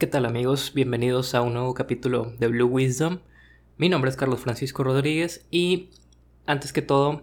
[0.00, 0.72] ¿Qué tal amigos?
[0.74, 3.18] Bienvenidos a un nuevo capítulo de Blue Wisdom.
[3.76, 5.90] Mi nombre es Carlos Francisco Rodríguez y
[6.46, 7.20] antes que todo,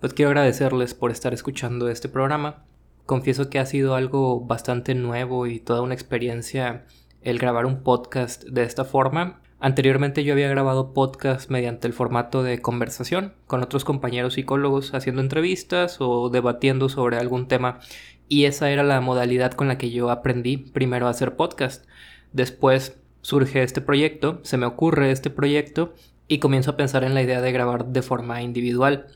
[0.00, 2.64] pues quiero agradecerles por estar escuchando este programa.
[3.04, 6.86] Confieso que ha sido algo bastante nuevo y toda una experiencia
[7.20, 9.42] el grabar un podcast de esta forma.
[9.60, 15.20] Anteriormente yo había grabado podcast mediante el formato de conversación con otros compañeros psicólogos haciendo
[15.20, 17.80] entrevistas o debatiendo sobre algún tema
[18.28, 21.84] y esa era la modalidad con la que yo aprendí primero a hacer podcast.
[22.34, 25.94] Después surge este proyecto, se me ocurre este proyecto
[26.26, 29.06] y comienzo a pensar en la idea de grabar de forma individual,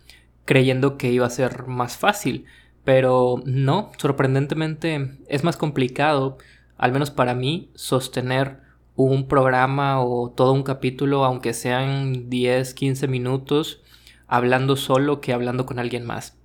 [0.44, 2.46] creyendo que iba a ser más fácil,
[2.84, 6.38] pero no, sorprendentemente es más complicado,
[6.76, 8.60] al menos para mí, sostener
[8.94, 13.82] un programa o todo un capítulo, aunque sean 10, 15 minutos,
[14.28, 16.38] hablando solo que hablando con alguien más.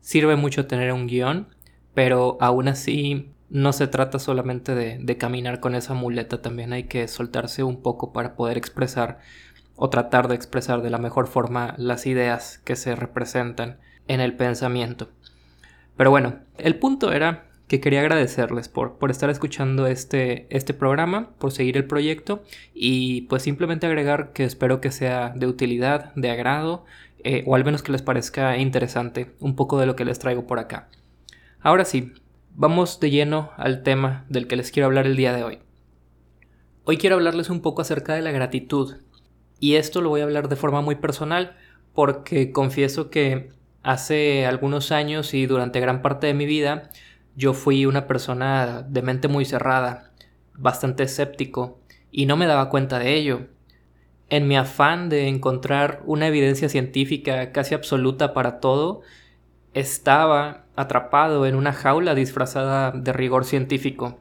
[0.00, 1.48] Sirve mucho tener un guion,
[1.92, 7.06] pero aún así no se trata solamente de, caminar con esa muleta, también hay que
[7.08, 9.18] soltarse un poco para poder expresar
[9.76, 14.34] o tratar de expresar de la mejor forma las ideas que se representan en el
[14.34, 15.10] pensamiento.
[15.96, 21.52] Pero bueno, el punto era que quería agradecerles por, estar escuchando este, este programa, por
[21.52, 22.42] seguir el proyecto
[22.74, 26.84] y pues simplemente agregar que espero que sea de utilidad, de agrado
[27.24, 30.46] eh, o al menos que les parezca interesante un poco de lo que les traigo
[30.46, 30.88] por acá.
[31.60, 32.12] Ahora sí,
[32.58, 35.58] vamos de lleno al tema del que les quiero hablar el día de hoy.
[36.84, 38.96] Hoy quiero hablarles un poco acerca de la gratitud.
[39.60, 41.54] Y esto lo voy a hablar de forma muy personal
[41.92, 43.50] porque confieso que
[43.82, 46.90] hace algunos años y durante gran parte de mi vida
[47.34, 50.12] yo fui una persona de mente muy cerrada,
[50.54, 53.48] bastante escéptico, y no me daba cuenta de ello.
[54.30, 59.02] En mi afán de encontrar una evidencia científica casi absoluta para todo,
[59.74, 64.18] estaba atrapado en una jaula disfrazada de rigor científico.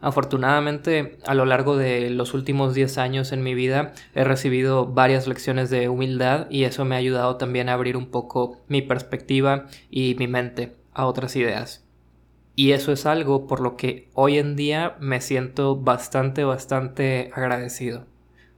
[0.00, 5.26] Afortunadamente, a lo largo de los últimos 10 años en mi vida he recibido varias
[5.26, 9.66] lecciones de humildad y eso me ha ayudado también a abrir un poco mi perspectiva
[9.90, 11.84] y mi mente a otras ideas.
[12.56, 18.06] Y eso es algo por lo que hoy en día me siento bastante, bastante agradecido.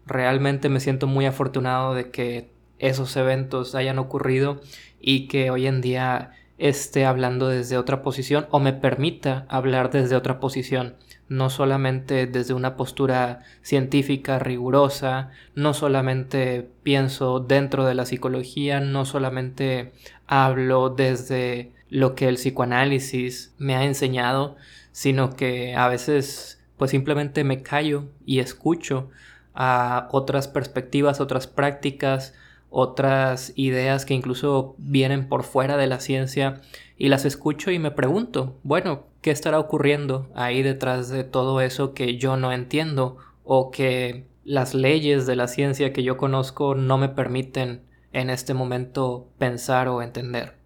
[0.06, 4.60] Realmente me siento muy afortunado de que esos eventos hayan ocurrido
[5.00, 10.16] y que hoy en día esté hablando desde otra posición o me permita hablar desde
[10.16, 10.96] otra posición,
[11.28, 19.04] no solamente desde una postura científica rigurosa, no solamente pienso dentro de la psicología, no
[19.04, 19.92] solamente
[20.26, 24.56] hablo desde lo que el psicoanálisis me ha enseñado,
[24.92, 29.10] sino que a veces pues simplemente me callo y escucho
[29.54, 32.34] a otras perspectivas, otras prácticas,
[32.72, 36.62] otras ideas que incluso vienen por fuera de la ciencia
[36.96, 41.92] y las escucho y me pregunto, bueno, ¿qué estará ocurriendo ahí detrás de todo eso
[41.92, 46.96] que yo no entiendo o que las leyes de la ciencia que yo conozco no
[46.96, 50.56] me permiten en este momento pensar o entender?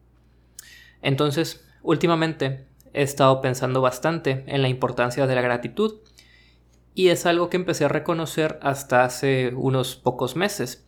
[1.02, 5.96] Entonces, últimamente he estado pensando bastante en la importancia de la gratitud
[6.94, 10.85] y es algo que empecé a reconocer hasta hace unos pocos meses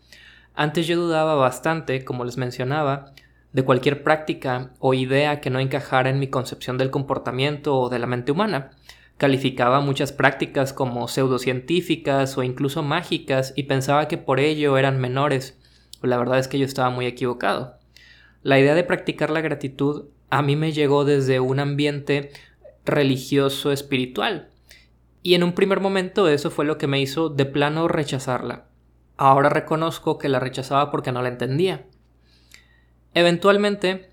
[0.58, 3.12] antes yo dudaba bastante, como les mencionaba,
[3.52, 8.00] de cualquier práctica o idea que no encajara en mi concepción del comportamiento o de
[8.00, 8.72] la mente humana.
[9.18, 15.56] Calificaba muchas prácticas como pseudocientíficas o incluso mágicas y pensaba que por ello eran menores.
[16.02, 17.76] La verdad es que yo estaba muy equivocado.
[18.42, 22.32] La idea de practicar la gratitud a mí me llegó desde un ambiente
[22.84, 24.50] religioso espiritual.
[25.22, 28.64] Y en un primer momento eso fue lo que me hizo de plano rechazarla.
[29.18, 31.84] Ahora reconozco que la rechazaba porque no la entendía.
[33.14, 34.10] Eventualmente,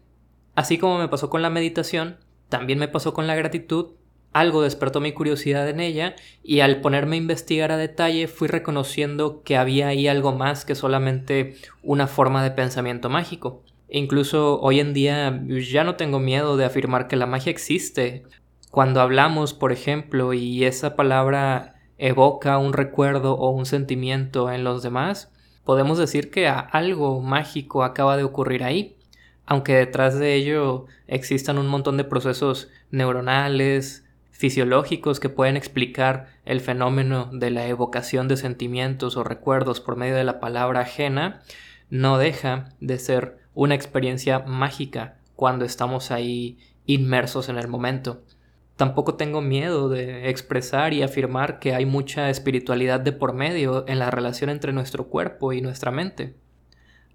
[0.56, 2.18] así como me pasó con la meditación,
[2.50, 3.92] también me pasó con la gratitud,
[4.34, 9.44] algo despertó mi curiosidad en ella y al ponerme a investigar a detalle fui reconociendo
[9.44, 13.64] que había ahí algo más que solamente una forma de pensamiento mágico.
[13.88, 18.24] incluso hoy en día ya no tengo miedo de afirmar que la magia existe.
[18.72, 24.84] Cuando hablamos, por ejemplo, y esa palabra evoca un recuerdo o un sentimiento en los
[24.84, 25.32] demás,
[25.64, 28.96] podemos decir que algo mágico acaba de ocurrir ahí,
[29.46, 36.60] aunque detrás de ello existan un montón de procesos neuronales, fisiológicos que pueden explicar el
[36.60, 41.42] fenómeno de la evocación de sentimientos o recuerdos por medio de la palabra ajena,
[41.90, 48.22] no deja de ser una experiencia mágica cuando estamos ahí inmersos en el momento.
[48.76, 54.00] Tampoco tengo miedo de expresar y afirmar que hay mucha espiritualidad de por medio en
[54.00, 56.36] la relación entre nuestro cuerpo y nuestra mente.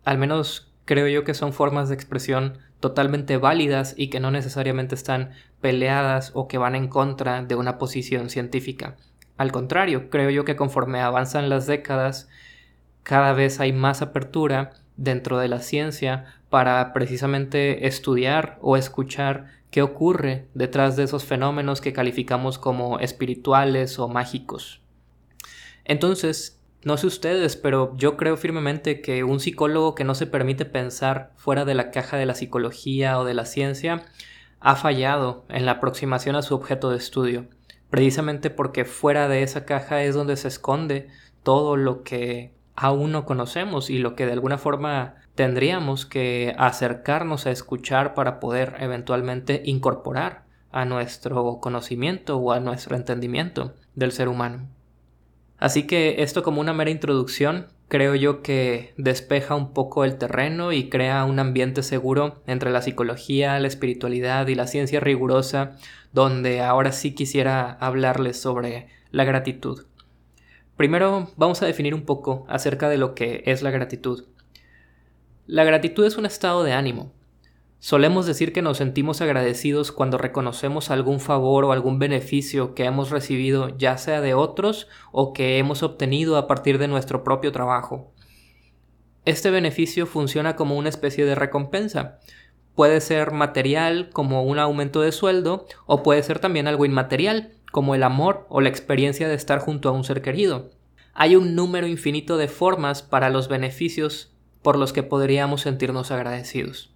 [0.04, 4.94] Al menos creo yo que son formas de expresión totalmente válidas y que no necesariamente
[4.94, 8.96] están peleadas o que van en contra de una posición científica.
[9.36, 12.28] Al contrario, creo yo que conforme avanzan las décadas,
[13.02, 19.82] cada vez hay más apertura dentro de la ciencia para precisamente estudiar o escuchar qué
[19.82, 24.80] ocurre detrás de esos fenómenos que calificamos como espirituales o mágicos.
[25.84, 30.64] Entonces, no sé ustedes, pero yo creo firmemente que un psicólogo que no se permite
[30.64, 34.02] pensar fuera de la caja de la psicología o de la ciencia
[34.60, 37.46] ha fallado en la aproximación a su objeto de estudio,
[37.90, 41.08] precisamente porque fuera de esa caja es donde se esconde
[41.42, 47.46] todo lo que aún no conocemos y lo que de alguna forma tendríamos que acercarnos
[47.46, 54.28] a escuchar para poder eventualmente incorporar a nuestro conocimiento o a nuestro entendimiento del ser
[54.28, 54.68] humano.
[55.56, 60.72] Así que esto como una mera introducción creo yo que despeja un poco el terreno
[60.72, 65.78] y crea un ambiente seguro entre la psicología, la espiritualidad y la ciencia rigurosa,
[66.12, 69.86] donde ahora sí quisiera hablarles sobre la gratitud.
[70.76, 74.26] Primero vamos a definir un poco acerca de lo que es la gratitud.
[75.52, 77.12] La gratitud es un estado de ánimo.
[77.80, 83.10] Solemos decir que nos sentimos agradecidos cuando reconocemos algún favor o algún beneficio que hemos
[83.10, 88.12] recibido ya sea de otros o que hemos obtenido a partir de nuestro propio trabajo.
[89.24, 92.20] Este beneficio funciona como una especie de recompensa.
[92.76, 97.96] Puede ser material como un aumento de sueldo o puede ser también algo inmaterial como
[97.96, 100.70] el amor o la experiencia de estar junto a un ser querido.
[101.12, 104.30] Hay un número infinito de formas para los beneficios
[104.62, 106.90] por los que podríamos sentirnos agradecidos.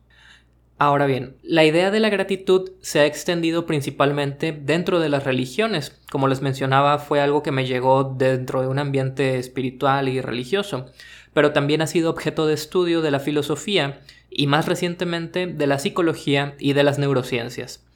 [0.77, 6.01] Ahora bien, la idea de la gratitud se ha extendido principalmente dentro de las religiones.
[6.11, 10.87] Como les mencionaba, fue algo que me llegó dentro de un ambiente espiritual y religioso,
[11.33, 14.01] pero también ha sido objeto de estudio de la filosofía
[14.31, 17.87] y más recientemente de la psicología y de las neurociencias.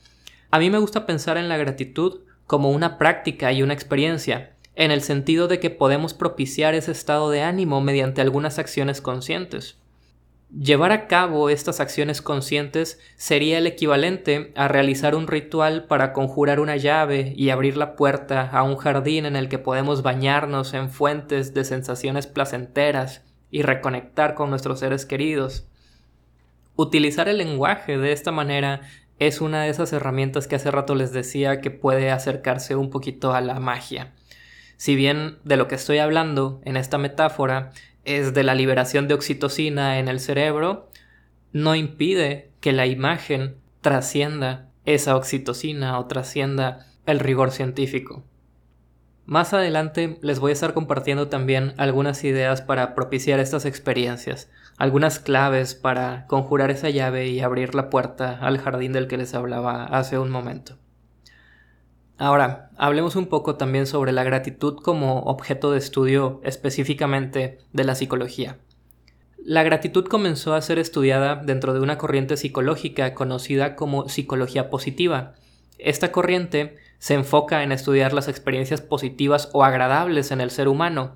[0.51, 4.93] A mí me gusta pensar en la gratitud como una práctica y una experiencia, en
[4.93, 9.77] el sentido de que podemos propiciar ese estado de ánimo mediante algunas acciones conscientes.
[10.57, 16.61] Llevar a cabo estas acciones conscientes sería el equivalente a realizar un ritual para conjurar
[16.61, 20.91] una llave y abrir la puerta a un jardín en el que podemos bañarnos en
[20.91, 25.67] fuentes de sensaciones placenteras y reconectar con nuestros seres queridos.
[26.77, 28.83] Utilizar el lenguaje de esta manera
[29.19, 33.35] es una de esas herramientas que hace rato les decía que puede acercarse un poquito
[33.35, 34.15] a la magia.
[34.79, 37.73] Si bien de lo que estoy hablando en esta metáfora
[38.05, 40.89] es de la liberación de oxitocina en el cerebro,
[41.53, 48.23] no impide que la imagen trascienda esa oxitocina o trascienda el rigor científico.
[49.27, 55.19] Más adelante les voy a estar compartiendo también algunas ideas para propiciar estas experiencias, algunas
[55.19, 59.85] claves para conjurar esa llave y abrir la puerta al jardín del que les hablaba
[59.87, 60.79] hace un momento.
[62.19, 67.95] Ahora, hablemos un poco también sobre la gratitud como objeto de estudio específicamente de la
[67.95, 68.59] psicología.
[69.39, 75.35] La gratitud comenzó a ser estudiada dentro de una corriente psicológica conocida como psicología positiva.
[75.79, 81.15] Esta corriente se enfoca en estudiar las experiencias positivas o agradables en el ser humano,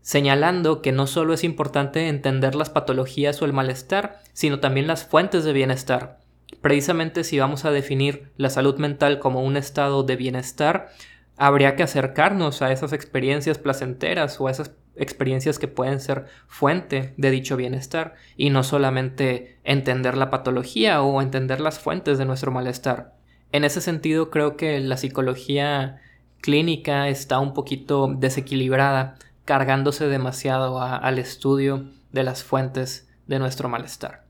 [0.00, 5.04] señalando que no solo es importante entender las patologías o el malestar, sino también las
[5.04, 6.23] fuentes de bienestar.
[6.60, 10.88] Precisamente si vamos a definir la salud mental como un estado de bienestar,
[11.36, 17.14] habría que acercarnos a esas experiencias placenteras o a esas experiencias que pueden ser fuente
[17.16, 22.52] de dicho bienestar y no solamente entender la patología o entender las fuentes de nuestro
[22.52, 23.14] malestar.
[23.52, 26.00] En ese sentido, creo que la psicología
[26.40, 34.23] clínica está un poquito desequilibrada, cargándose demasiado al estudio de las fuentes de nuestro malestar.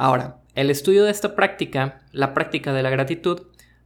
[0.00, 3.42] Ahora, el estudio de esta práctica, la práctica de la gratitud,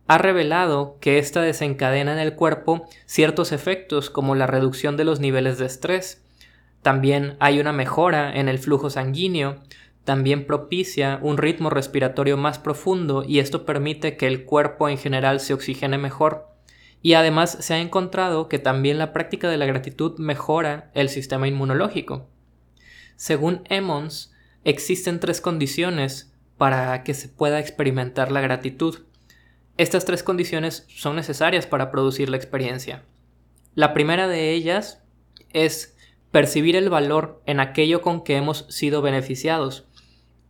[0.07, 5.19] ha revelado que ésta desencadena en el cuerpo ciertos efectos como la reducción de los
[5.19, 6.25] niveles de estrés.
[6.83, 9.57] También hay una mejora en el flujo sanguíneo,
[10.05, 15.41] también propicia un ritmo respiratorio más profundo y esto permite que el cuerpo en general
[15.41, 16.47] se oxigene mejor.
[17.03, 21.49] Y además se ha encontrado que también la práctica de la gratitud mejora el sistema
[21.49, 22.29] inmunológico.
[23.17, 24.34] Según Emmons,
[24.65, 29.01] existen tres condiciones para que se pueda experimentar la gratitud.
[29.77, 33.05] Estas tres condiciones son necesarias para producir la experiencia.
[33.75, 35.03] La primera de ellas
[35.53, 35.97] es
[36.31, 39.87] percibir el valor en aquello con que hemos sido beneficiados.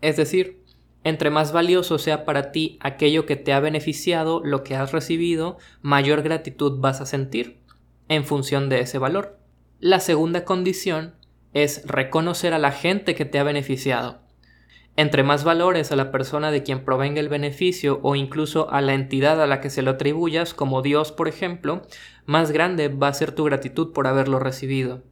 [0.00, 0.62] Es decir,
[1.04, 5.58] entre más valioso sea para ti aquello que te ha beneficiado, lo que has recibido,
[5.82, 7.60] mayor gratitud vas a sentir
[8.08, 9.38] en función de ese valor.
[9.80, 11.14] La segunda condición
[11.54, 14.20] es reconocer a la gente que te ha beneficiado.
[14.96, 18.94] Entre más valores a la persona de quien provenga el beneficio o incluso a la
[18.94, 21.82] entidad a la que se lo atribuyas, como Dios por ejemplo,
[22.26, 25.02] más grande va a ser tu gratitud por haberlo recibido.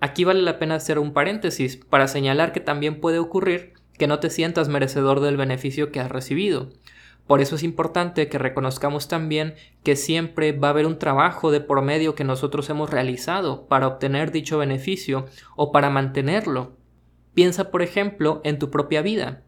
[0.00, 4.18] Aquí vale la pena hacer un paréntesis para señalar que también puede ocurrir que no
[4.18, 6.70] te sientas merecedor del beneficio que has recibido.
[7.26, 11.60] Por eso es importante que reconozcamos también que siempre va a haber un trabajo de
[11.60, 16.76] por medio que nosotros hemos realizado para obtener dicho beneficio o para mantenerlo.
[17.34, 19.42] Piensa, por ejemplo, en tu propia vida.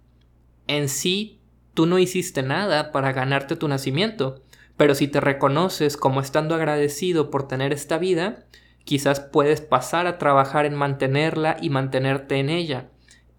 [0.67, 1.41] En sí,
[1.73, 4.43] tú no hiciste nada para ganarte tu nacimiento,
[4.77, 8.45] pero si te reconoces como estando agradecido por tener esta vida,
[8.85, 12.91] quizás puedes pasar a trabajar en mantenerla y mantenerte en ella.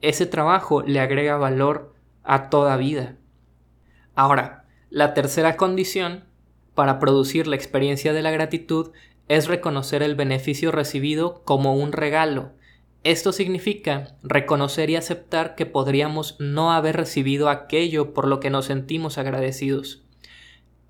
[0.02, 1.94] Ese trabajo le agrega valor
[2.24, 3.19] a toda vida.
[4.20, 6.26] Ahora, la tercera condición
[6.76, 8.92] para producir la experiencia de la gratitud
[9.30, 12.52] es reconocer el beneficio recibido como un regalo,
[13.06, 18.66] esto significa reconocer y aceptar que podríamos no haber recibido aquello por lo que nos
[18.66, 20.04] sentimos agradecidos.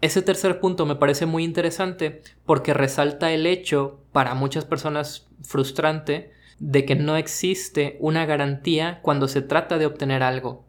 [0.01, 6.31] Ese tercer punto me parece muy interesante porque resalta el hecho, para muchas personas frustrante,
[6.57, 10.65] de que no existe una garantía cuando se trata de obtener algo.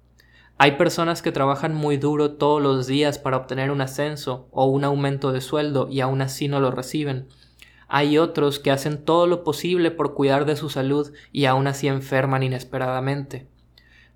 [0.63, 4.85] Hay personas que trabajan muy duro todos los días para obtener un ascenso o un
[4.85, 7.29] aumento de sueldo y aún así no lo reciben.
[7.89, 11.89] Hay otros que hacen todo lo posible por cuidar de su salud y aún así
[11.89, 13.49] enferman inesperadamente.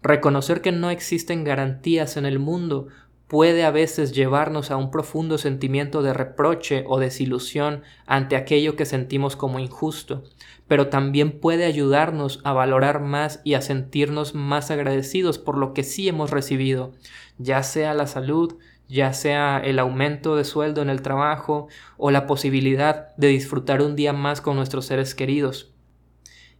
[0.03, 2.89] Reconocer que no existen garantías en el mundo
[3.29, 8.85] puede a veces llevarnos a un profundo sentimiento de reproche o desilusión ante aquello que
[8.85, 10.25] sentimos como injusto,
[10.69, 15.83] pero también puede ayudarnos a valorar más y a sentirnos más agradecidos por lo que
[15.83, 16.93] sí hemos recibido,
[17.39, 18.57] ya sea la salud,
[18.89, 23.97] ya sea el aumento de sueldo en el trabajo o la posibilidad de disfrutar un
[23.97, 25.73] día más con nuestros seres queridos.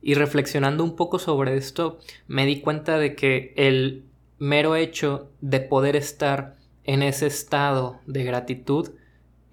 [0.01, 4.05] Y reflexionando un poco sobre esto, me di cuenta de que el
[4.45, 8.91] mero hecho de poder estar en ese estado de gratitud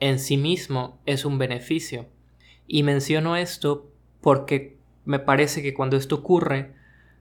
[0.01, 2.07] en sí mismo es un beneficio.
[2.67, 6.74] Y menciono esto porque me parece que cuando esto ocurre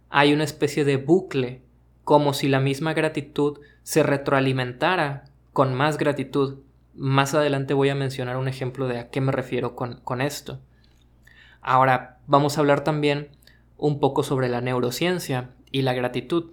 [0.09, 1.63] hay una especie de bucle,
[2.03, 6.59] como si la misma gratitud se retroalimentara con más gratitud.
[6.97, 10.59] Más adelante voy a mencionar un ejemplo de a qué me refiero con, con esto.
[11.61, 13.29] Ahora vamos a hablar también
[13.77, 16.51] un poco sobre la neurociencia y la gratitud.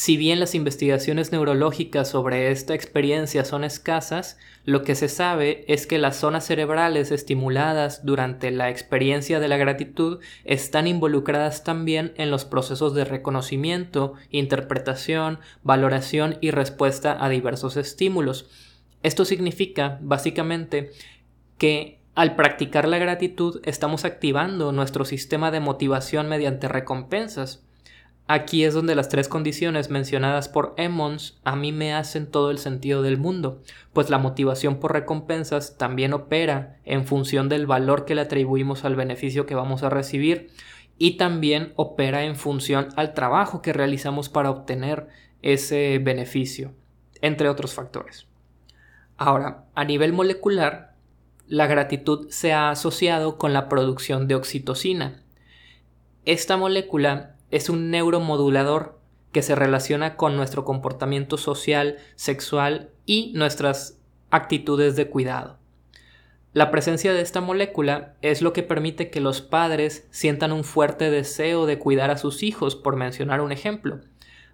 [0.00, 5.86] Si bien las investigaciones neurológicas sobre esta experiencia son escasas, lo que se sabe es
[5.86, 12.30] que las zonas cerebrales estimuladas durante la experiencia de la gratitud están involucradas también en
[12.30, 18.48] los procesos de reconocimiento, interpretación, valoración y respuesta a diversos estímulos.
[19.02, 20.92] Esto significa, básicamente,
[21.58, 27.66] que al practicar la gratitud estamos activando nuestro sistema de motivación mediante recompensas.
[28.32, 32.58] Aquí es donde las tres condiciones mencionadas por Emmons a mí me hacen todo el
[32.58, 33.60] sentido del mundo,
[33.92, 38.94] pues la motivación por recompensas también opera en función del valor que le atribuimos al
[38.94, 40.52] beneficio que vamos a recibir
[40.96, 45.08] y también opera en función al trabajo que realizamos para obtener
[45.42, 46.72] ese beneficio,
[47.22, 48.28] entre otros factores.
[49.16, 50.94] Ahora, a nivel molecular,
[51.48, 55.24] la gratitud se ha asociado con la producción de oxitocina.
[56.24, 58.98] Esta molécula es un neuromodulador
[59.32, 63.98] que se relaciona con nuestro comportamiento social, sexual y nuestras
[64.30, 65.58] actitudes de cuidado.
[66.52, 71.08] La presencia de esta molécula es lo que permite que los padres sientan un fuerte
[71.08, 74.00] deseo de cuidar a sus hijos, por mencionar un ejemplo.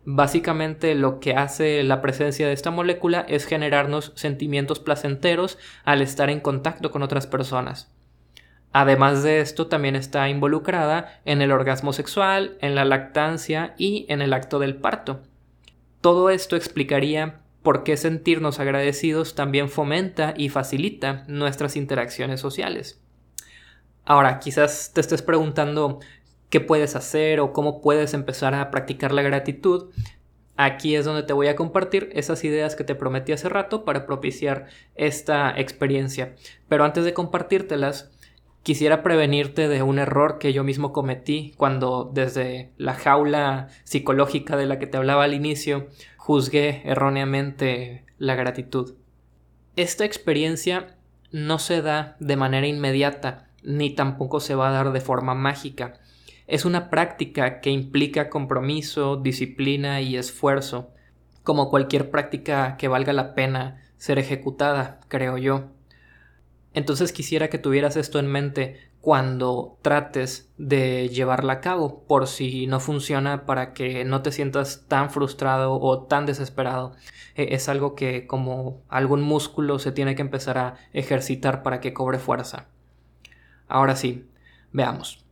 [0.04, 6.28] Básicamente lo que hace la presencia de esta molécula es generarnos sentimientos placenteros al estar
[6.28, 7.95] en contacto con otras personas.
[8.78, 14.20] Además de esto, también está involucrada en el orgasmo sexual, en la lactancia y en
[14.20, 15.22] el acto del parto.
[16.02, 23.00] Todo esto explicaría por qué sentirnos agradecidos también fomenta y facilita nuestras interacciones sociales.
[24.04, 26.00] Ahora, quizás te estés preguntando
[26.50, 29.88] qué puedes hacer o cómo puedes empezar a practicar la gratitud.
[30.58, 34.04] Aquí es donde te voy a compartir esas ideas que te prometí hace rato para
[34.04, 34.66] propiciar
[34.96, 36.34] esta experiencia.
[36.68, 38.10] Pero antes de compartírtelas,
[38.66, 44.66] quisiera prevenirte de un error que yo mismo cometí cuando desde la jaula psicológica de
[44.66, 48.96] la que te hablaba al inicio juzgué erróneamente la gratitud.
[49.76, 50.96] Esta experiencia
[51.30, 56.00] no se da de manera inmediata ni tampoco se va a dar de forma mágica.
[56.48, 60.90] Es una práctica que implica compromiso, disciplina y esfuerzo,
[61.44, 65.75] como cualquier práctica que valga la pena ser ejecutada, creo yo.
[66.76, 72.66] Entonces quisiera que tuvieras esto en mente cuando trates de llevarla a cabo, por si
[72.66, 76.94] no funciona para que no te sientas tan frustrado o tan desesperado.
[77.34, 81.94] E, es algo que como algún músculo se tiene que empezar a ejercitar para que
[81.94, 82.66] cobre fuerza.
[83.68, 84.28] Ahora sí,
[84.70, 85.24] veamos.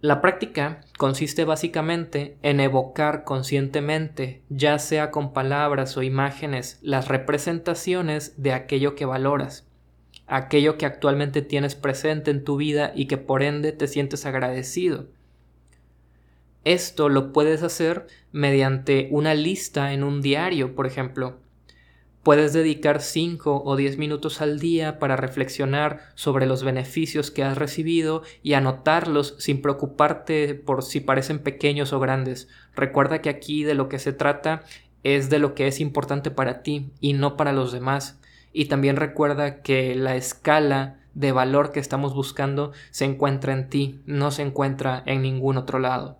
[0.00, 8.40] La práctica consiste básicamente en evocar conscientemente, ya sea con palabras o imágenes, las representaciones
[8.40, 9.65] de aquello que valoras
[10.26, 15.06] aquello que actualmente tienes presente en tu vida y que por ende te sientes agradecido.
[16.64, 21.38] Esto lo puedes hacer mediante una lista en un diario, por ejemplo.
[22.24, 27.56] Puedes dedicar 5 o 10 minutos al día para reflexionar sobre los beneficios que has
[27.56, 32.48] recibido y anotarlos sin preocuparte por si parecen pequeños o grandes.
[32.74, 34.64] Recuerda que aquí de lo que se trata
[35.04, 38.18] es de lo que es importante para ti y no para los demás
[38.56, 44.00] y también recuerda que la escala de valor que estamos buscando se encuentra en ti,
[44.06, 46.16] no se encuentra en ningún otro lado.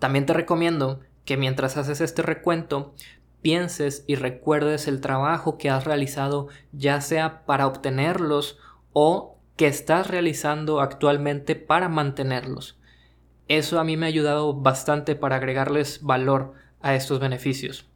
[0.00, 2.92] También te recomiendo que mientras haces este recuento,
[3.40, 8.58] pienses y recuerdes el trabajo que has realizado, ya sea para obtenerlos
[8.92, 12.80] o que estás realizando actualmente para mantenerlos.
[13.46, 17.91] Eso a mí me ha ayudado bastante para agregarles valor a estos beneficios.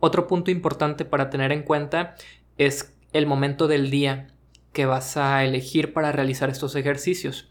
[0.00, 2.14] Otro punto importante para tener en cuenta
[2.56, 4.28] es el momento del día
[4.72, 7.48] que vas a elegir para realizar estos ejercicios.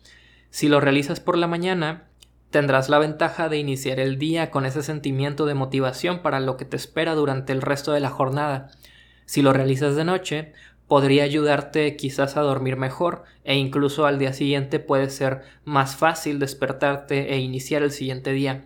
[0.49, 2.07] Si lo realizas por la mañana,
[2.51, 6.65] tendrás la ventaja de iniciar el día con ese sentimiento de motivación para lo que
[6.65, 8.71] te espera durante el resto de la jornada.
[9.25, 10.53] Si lo realizas de noche,
[10.87, 16.39] podría ayudarte quizás a dormir mejor e incluso al día siguiente puede ser más fácil
[16.39, 18.65] despertarte e iniciar el siguiente día.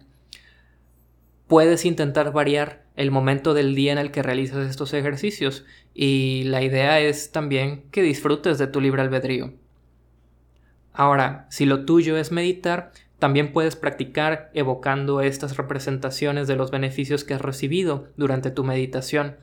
[1.48, 6.62] Puedes intentar variar el momento del día en el que realizas estos ejercicios y la
[6.62, 9.54] idea es también que disfrutes de tu libre albedrío.
[10.94, 17.24] Ahora, si lo tuyo es meditar, también puedes practicar evocando estas representaciones de los beneficios
[17.24, 19.36] que has recibido durante tu meditación.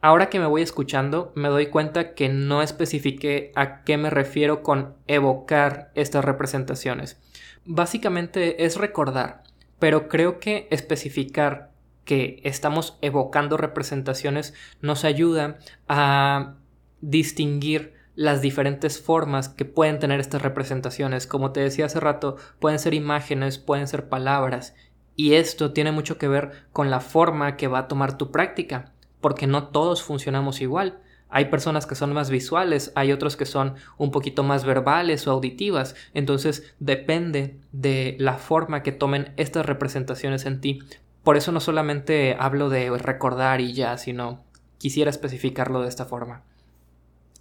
[0.00, 4.62] Ahora que me voy escuchando, me doy cuenta que no especifiqué a qué me refiero
[4.62, 7.18] con evocar estas representaciones.
[7.64, 9.42] Básicamente es recordar,
[9.78, 11.72] pero creo que especificar
[12.04, 16.54] que estamos evocando representaciones nos ayuda a
[17.00, 21.26] distinguir las diferentes formas que pueden tener estas representaciones.
[21.26, 24.74] Como te decía hace rato, pueden ser imágenes, pueden ser palabras,
[25.18, 28.92] y esto tiene mucho que ver con la forma que va a tomar tu práctica,
[29.20, 31.00] porque no todos funcionamos igual.
[31.30, 35.32] Hay personas que son más visuales, hay otros que son un poquito más verbales o
[35.32, 35.94] auditivas.
[36.14, 40.80] Entonces depende de la forma que tomen estas representaciones en ti.
[41.22, 44.44] Por eso no solamente hablo de recordar y ya, sino
[44.78, 46.44] quisiera especificarlo de esta forma.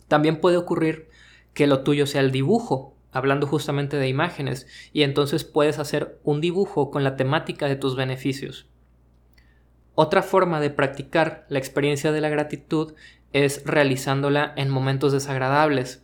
[0.08, 1.10] También puede ocurrir
[1.54, 6.42] que lo tuyo sea el dibujo, hablando justamente de imágenes, y entonces puedes hacer un
[6.42, 8.68] dibujo con la temática de tus beneficios.
[9.96, 12.94] Otra forma de practicar la experiencia de la gratitud
[13.46, 16.04] es realizándola en momentos desagradables.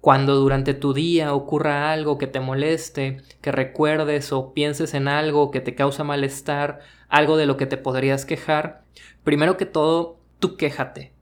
[0.00, 5.50] Cuando durante tu día ocurra algo que te moleste, que recuerdes o pienses en algo
[5.50, 8.84] que te causa malestar, algo de lo que te podrías quejar,
[9.24, 11.12] primero que todo, tú quéjate.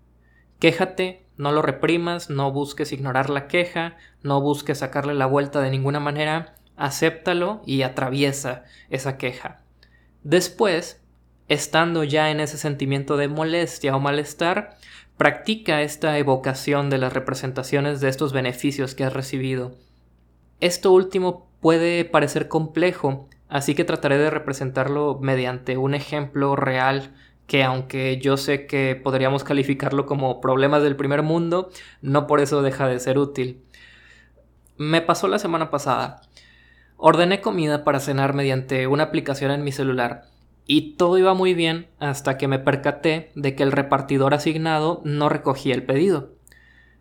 [0.60, 5.70] Quéjate, no lo reprimas, no busques ignorar la queja, no busques sacarle la vuelta de
[5.70, 9.62] ninguna manera, acéptalo y atraviesa esa queja.
[10.22, 11.00] Después,
[11.48, 14.76] estando ya en ese sentimiento de molestia o malestar,
[15.18, 19.74] Practica esta evocación de las representaciones de estos beneficios que has recibido.
[20.60, 27.16] Esto último puede parecer complejo, así que trataré de representarlo mediante un ejemplo real
[27.48, 32.62] que aunque yo sé que podríamos calificarlo como problemas del primer mundo, no por eso
[32.62, 33.64] deja de ser útil.
[34.76, 36.20] Me pasó la semana pasada.
[36.96, 40.28] Ordené comida para cenar mediante una aplicación en mi celular
[40.70, 45.30] y todo iba muy bien hasta que me percaté de que el repartidor asignado no
[45.30, 46.34] recogía el pedido.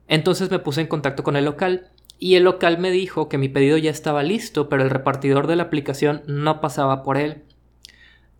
[0.07, 3.49] Entonces me puse en contacto con el local y el local me dijo que mi
[3.49, 7.43] pedido ya estaba listo, pero el repartidor de la aplicación no pasaba por él.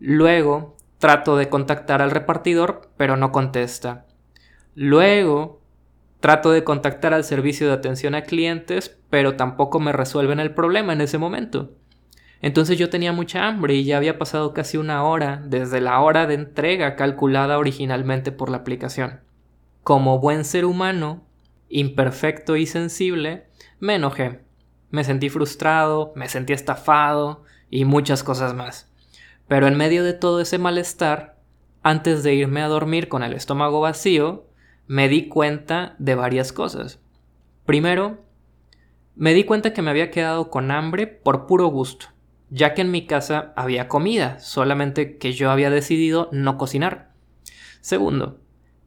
[0.00, 4.06] Luego trato de contactar al repartidor, pero no contesta.
[4.74, 5.60] Luego
[6.20, 10.94] trato de contactar al servicio de atención a clientes, pero tampoco me resuelven el problema
[10.94, 11.74] en ese momento.
[12.40, 16.26] Entonces yo tenía mucha hambre y ya había pasado casi una hora desde la hora
[16.26, 19.20] de entrega calculada originalmente por la aplicación.
[19.82, 21.24] Como buen ser humano,
[21.68, 23.46] imperfecto y sensible,
[23.80, 24.40] me enojé.
[24.90, 28.90] Me sentí frustrado, me sentí estafado y muchas cosas más.
[29.48, 31.38] Pero en medio de todo ese malestar,
[31.82, 34.46] antes de irme a dormir con el estómago vacío,
[34.86, 37.00] me di cuenta de varias cosas.
[37.66, 38.24] Primero,
[39.20, 42.06] Me di cuenta que me había quedado con hambre por puro gusto,
[42.50, 47.10] ya que en mi casa había comida, solamente que yo había decidido no cocinar.
[47.80, 48.40] Segundo,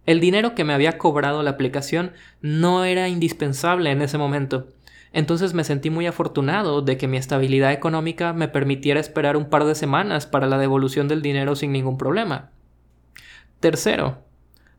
[0.06, 4.68] el dinero que me había cobrado la aplicación no era indispensable en ese momento.
[5.14, 9.66] Entonces me sentí muy afortunado de que mi estabilidad económica me permitiera esperar un par
[9.66, 12.52] de semanas para la devolución del dinero sin ningún problema.
[13.60, 14.24] Tercero,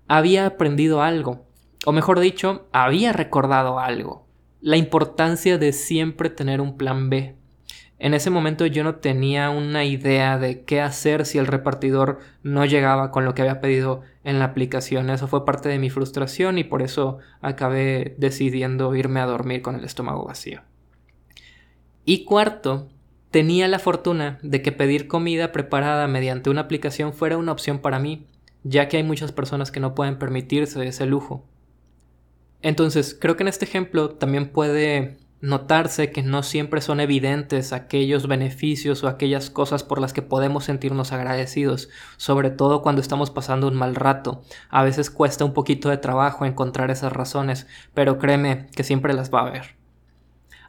[0.09, 1.47] había aprendido algo,
[1.85, 4.27] o mejor dicho, había recordado algo,
[4.61, 7.37] la importancia de siempre tener un plan B.
[8.03, 12.65] En ese momento yo no tenía una idea de qué hacer si el repartidor no
[12.65, 15.09] llegaba con lo que había pedido en la aplicación.
[15.09, 19.77] Eso fue parte de mi frustración y por eso acabé decidiendo irme a dormir con
[19.77, 20.63] el estómago vacío.
[22.05, 22.89] Y cuarto,
[23.31, 28.01] tenía la fortuna de que pedir comida preparada mediante una aplicación fuera una opción para
[28.01, 28.27] mí,
[28.65, 31.47] ya que hay muchas personas que no pueden permitirse ese lujo.
[32.63, 38.29] Entonces, creo que en este ejemplo también puede notarse que no siempre son evidentes aquellos
[38.29, 43.67] beneficios o aquellas cosas por las que podemos sentirnos agradecidos, sobre todo cuando estamos pasando
[43.67, 44.43] un mal rato.
[44.71, 49.35] A veces cuesta un poquito de trabajo encontrar esas razones, pero créeme que siempre las
[49.35, 49.75] va a haber.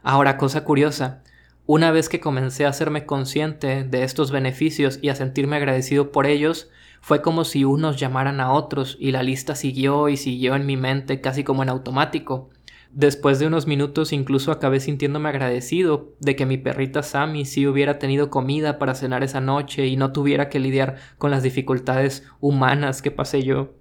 [0.02, 1.22] Ahora, cosa curiosa,
[1.66, 6.26] una vez que comencé a hacerme consciente de estos beneficios y a sentirme agradecido por
[6.26, 6.68] ellos,
[7.00, 10.76] fue como si unos llamaran a otros y la lista siguió y siguió en mi
[10.76, 12.50] mente casi como en automático.
[12.96, 17.98] Después de unos minutos incluso acabé sintiéndome agradecido de que mi perrita Sammy sí hubiera
[17.98, 23.02] tenido comida para cenar esa noche y no tuviera que lidiar con las dificultades humanas
[23.02, 23.74] que pasé yo.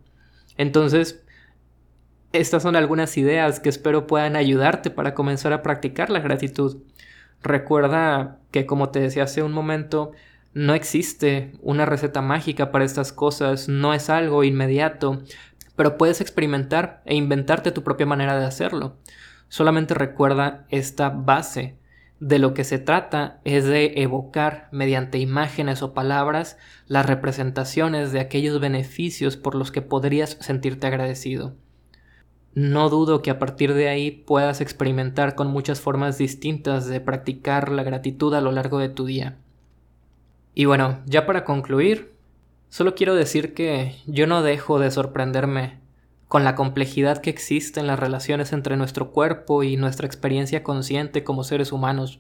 [0.58, 1.23] Entonces,
[2.32, 6.78] estas son algunas ideas que espero puedan ayudarte para comenzar a practicar la gratitud.
[7.43, 10.13] Recuerda que, como te decía hace un momento,
[10.56, 15.21] no existe una receta mágica para estas cosas, no es algo inmediato,
[15.75, 18.97] pero puedes experimentar e inventarte tu propia manera de hacerlo.
[19.47, 21.77] Solamente recuerda esta base.
[22.19, 26.57] De lo que se trata es de evocar mediante imágenes o palabras
[26.88, 31.55] las representaciones de aquellos beneficios por los que podrías sentirte agradecido.
[32.55, 37.71] No dudo que a partir de ahí puedas experimentar con muchas formas distintas de practicar
[37.71, 39.38] la gratitud a lo largo de tu día.
[40.53, 42.12] Y bueno, ya para concluir,
[42.73, 45.77] Solo quiero decir que yo no dejo de sorprenderme
[46.27, 51.23] con la complejidad que existe en las relaciones entre nuestro cuerpo y nuestra experiencia consciente
[51.23, 52.19] como seres humanos.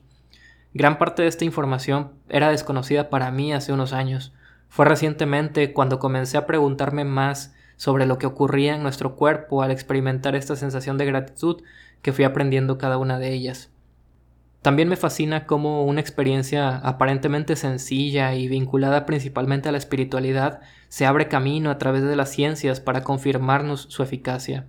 [0.75, 4.31] Gran parte de esta información era desconocida para mí hace unos años.
[4.69, 9.71] Fue recientemente cuando comencé a preguntarme más sobre lo que ocurría en nuestro cuerpo al
[9.71, 11.63] experimentar esta sensación de gratitud
[12.03, 13.72] que fui aprendiendo cada una de ellas.
[14.63, 21.05] También me fascina cómo una experiencia aparentemente sencilla y vinculada principalmente a la espiritualidad se
[21.05, 24.67] abre camino a través de las ciencias para confirmarnos su eficacia.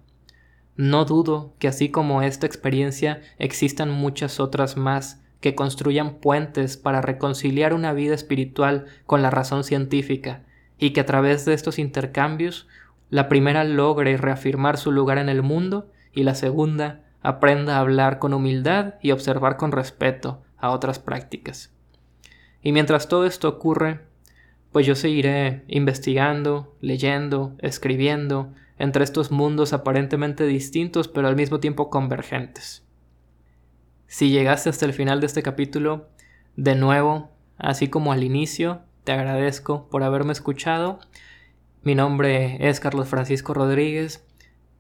[0.75, 7.01] No dudo que así como esta experiencia existan muchas otras más que construyan puentes para
[7.01, 10.43] reconciliar una vida espiritual con la razón científica
[10.77, 12.67] y que a través de estos intercambios
[13.11, 18.19] la primera logre reafirmar su lugar en el mundo y la segunda aprenda a hablar
[18.19, 21.73] con humildad y observar con respeto a otras prácticas.
[22.63, 24.01] Y mientras todo esto ocurre,
[24.73, 31.89] pues yo seguiré investigando, leyendo, escribiendo entre estos mundos aparentemente distintos pero al mismo tiempo
[31.89, 32.87] convergentes.
[34.07, 36.11] Si llegaste hasta el final de este capítulo,
[36.57, 40.99] de nuevo, así como al inicio, te agradezco por haberme escuchado.
[41.83, 44.27] Mi nombre es Carlos Francisco Rodríguez.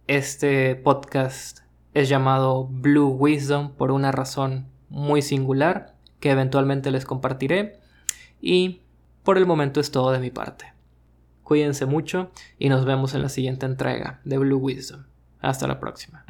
[0.06, 1.63] Este podcast
[1.94, 7.80] es llamado Blue Wisdom por una razón muy singular que eventualmente les compartiré
[8.40, 8.82] y
[9.22, 10.74] por el momento es todo de mi parte.
[11.42, 15.04] Cuídense mucho y nos vemos en la siguiente entrega de Blue Wisdom.
[15.40, 16.24] Hasta la próxima.